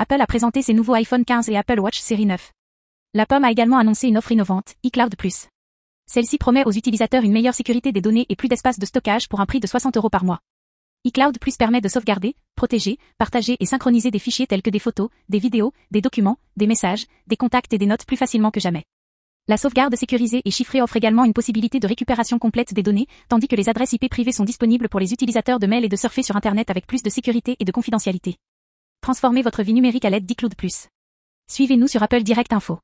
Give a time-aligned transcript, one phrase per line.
[0.00, 2.52] Apple a présenté ses nouveaux iPhone 15 et Apple Watch série 9.
[3.14, 5.48] La pomme a également annoncé une offre innovante, iCloud Plus.
[6.06, 9.40] Celle-ci promet aux utilisateurs une meilleure sécurité des données et plus d'espace de stockage pour
[9.40, 10.38] un prix de 60 euros par mois.
[11.02, 15.10] iCloud Plus permet de sauvegarder, protéger, partager et synchroniser des fichiers tels que des photos,
[15.28, 18.84] des vidéos, des documents, des messages, des contacts et des notes plus facilement que jamais.
[19.48, 23.48] La sauvegarde sécurisée et chiffrée offre également une possibilité de récupération complète des données, tandis
[23.48, 26.22] que les adresses IP privées sont disponibles pour les utilisateurs de mail et de surfer
[26.22, 28.36] sur Internet avec plus de sécurité et de confidentialité.
[29.08, 30.52] Transformez votre vie numérique à l'aide d'iCloud+.
[31.50, 32.78] Suivez-nous sur Apple Direct Info.